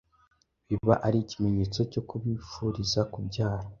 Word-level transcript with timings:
Biba 0.67 0.95
ari 1.07 1.17
ikimenyetso 1.21 1.79
cyo 1.91 2.01
kubifuriza 2.09 3.01
kubyara. 3.11 3.67